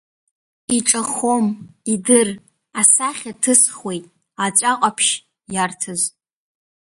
Иҿахом, 0.77 1.45
идыр, 1.93 2.29
асахьа 2.79 3.33
ҭысхуеит 3.41 4.05
аҵәа 4.45 4.71
ҟаԥшь, 4.79 5.11
иарҭыз. 5.53 6.01